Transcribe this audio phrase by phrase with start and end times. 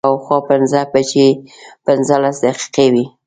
[0.03, 1.27] شا او خوا پنځه بجې
[1.85, 3.05] پنځلس دقیقې وې.